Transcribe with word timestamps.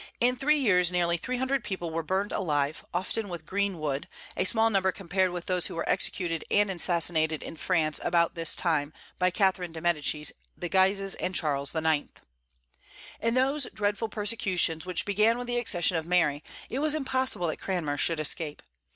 In 0.19 0.35
three 0.35 0.57
years 0.57 0.91
nearly 0.91 1.15
three 1.15 1.37
hundred 1.37 1.63
people 1.63 1.91
were 1.91 2.01
burned 2.01 2.31
alive, 2.31 2.83
often 2.91 3.29
with 3.29 3.45
green 3.45 3.77
wood, 3.77 4.07
a 4.35 4.45
small 4.45 4.71
number 4.71 4.91
compared 4.91 5.29
with 5.29 5.45
those 5.45 5.67
who 5.67 5.75
were 5.75 5.87
executed 5.87 6.43
and 6.49 6.71
assassinated 6.71 7.43
in 7.43 7.55
France, 7.55 7.99
about 8.03 8.33
this 8.33 8.55
time, 8.55 8.93
by 9.19 9.29
Catherine 9.29 9.71
de' 9.71 9.79
Medicis, 9.79 10.31
the 10.57 10.69
Guises, 10.69 11.13
and 11.13 11.35
Charles 11.35 11.75
IX. 11.75 12.07
In 13.19 13.35
those 13.35 13.67
dreadful 13.75 14.09
persecutions 14.09 14.87
which 14.87 15.05
began 15.05 15.37
with 15.37 15.45
the 15.45 15.59
accession 15.59 15.95
of 15.97 16.07
Mary, 16.07 16.43
it 16.67 16.79
was 16.79 16.95
impossible 16.95 17.45
that 17.45 17.59
Cranmer 17.59 17.95
should 17.97 18.19
escape. 18.19 18.63